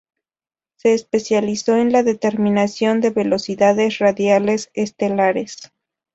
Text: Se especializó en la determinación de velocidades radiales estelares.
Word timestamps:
Se 0.77 0.95
especializó 0.95 1.75
en 1.77 1.91
la 1.91 2.01
determinación 2.01 3.01
de 3.01 3.11
velocidades 3.11 3.99
radiales 3.99 4.71
estelares. 4.73 5.71